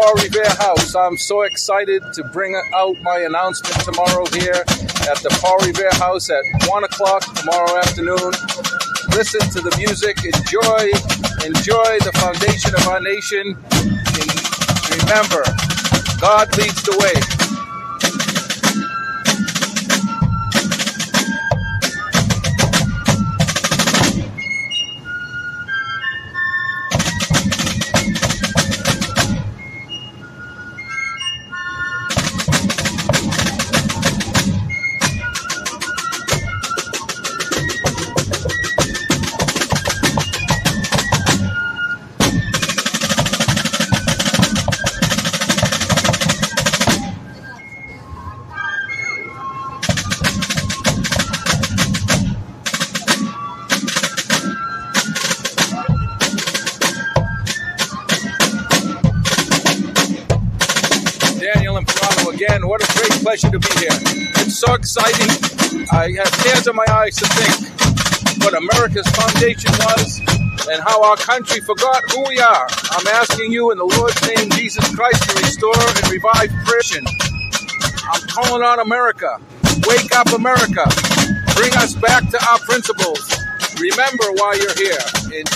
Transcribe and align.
Paul 0.00 0.14
Revere 0.14 0.54
House. 0.58 0.94
I'm 0.94 1.16
so 1.16 1.42
excited 1.42 2.04
to 2.12 2.22
bring 2.22 2.54
out 2.72 2.96
my 3.02 3.18
announcement 3.18 3.82
tomorrow 3.82 4.26
here 4.26 4.62
at 5.10 5.18
the 5.26 5.36
Paul 5.42 5.58
Revere 5.66 5.90
House 5.94 6.30
at 6.30 6.44
1 6.68 6.84
o'clock 6.84 7.24
tomorrow 7.34 7.76
afternoon. 7.78 8.30
Listen 9.10 9.42
to 9.50 9.58
the 9.58 9.74
music, 9.76 10.22
enjoy, 10.22 10.86
enjoy 11.42 11.98
the 12.06 12.14
foundation 12.14 12.78
of 12.78 12.86
our 12.86 13.00
nation. 13.00 13.58
And 14.22 15.02
remember, 15.02 15.42
God 16.22 16.46
leads 16.56 16.80
the 16.86 16.94
way. 17.02 17.37
Again. 62.38 62.68
What 62.68 62.78
a 62.78 62.86
great 62.94 63.18
pleasure 63.18 63.50
to 63.50 63.58
be 63.58 63.72
here. 63.82 63.98
It's 64.38 64.58
so 64.58 64.74
exciting. 64.74 65.26
I 65.90 66.06
have 66.22 66.30
tears 66.46 66.68
in 66.68 66.76
my 66.76 66.86
eyes 66.86 67.16
to 67.16 67.26
think 67.34 67.66
what 68.46 68.54
America's 68.54 69.08
foundation 69.10 69.74
was 69.82 70.22
and 70.70 70.78
how 70.86 71.02
our 71.02 71.16
country 71.16 71.58
forgot 71.60 71.98
who 72.14 72.22
we 72.28 72.38
are. 72.38 72.66
I'm 72.94 73.06
asking 73.08 73.50
you 73.50 73.72
in 73.72 73.78
the 73.78 73.90
Lord's 73.90 74.22
name, 74.22 74.50
Jesus 74.50 74.86
Christ, 74.94 75.18
to 75.26 75.34
restore 75.42 75.82
and 75.82 76.10
revive 76.14 76.50
Christian. 76.62 77.02
I'm 78.06 78.22
calling 78.30 78.62
on 78.62 78.78
America. 78.78 79.40
Wake 79.90 80.14
up, 80.14 80.30
America. 80.30 80.86
Bring 81.58 81.74
us 81.74 81.94
back 81.98 82.22
to 82.30 82.38
our 82.46 82.58
principles. 82.60 83.34
Remember 83.82 84.30
why 84.38 84.54
you're 84.62 84.78
here. 84.78 85.02
And 85.34 85.46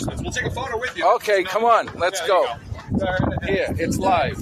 endorsements. 0.00 0.22
We'll 0.22 0.32
take 0.32 0.46
a 0.46 0.54
photo 0.54 0.78
with 0.78 0.96
you. 0.96 1.04
Okay, 1.16 1.42
come 1.44 1.64
on, 1.64 1.88
let's 1.96 2.20
Yeah, 2.22 2.26
go. 2.26 2.46
go. 2.98 3.46
Here, 3.46 3.66
it's 3.78 3.98
live. 3.98 4.40